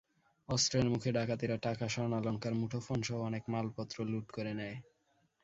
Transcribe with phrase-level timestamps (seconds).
[0.49, 4.77] অস্ত্রের মুখে ডাকাতেরা টাকা, স্বর্ণালংকার, মুঠোফোনসহ অনেক মালপত্র লুট করে নেয়।